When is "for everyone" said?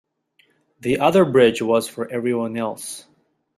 1.87-2.57